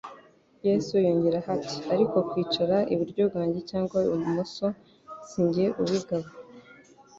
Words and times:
Yesu 0.67 0.91
yongeraho 1.05 1.49
ati: 1.57 1.77
«Ariko 1.93 2.17
kwicara 2.29 2.77
iburyo 2.93 3.23
bwanjye 3.29 3.59
cyangwa 3.71 3.97
ibumoso 4.07 4.67
si 5.27 5.39
njye 5.47 5.65
ubigaba, 5.81 6.27